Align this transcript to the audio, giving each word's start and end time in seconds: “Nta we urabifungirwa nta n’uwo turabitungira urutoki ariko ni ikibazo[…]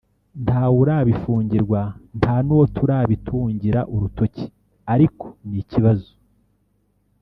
“Nta 0.43 0.61
we 0.73 0.77
urabifungirwa 0.81 1.81
nta 2.19 2.35
n’uwo 2.45 2.65
turabitungira 2.75 3.79
urutoki 3.93 4.45
ariko 4.93 5.25
ni 5.47 5.57
ikibazo[…] 5.63 6.11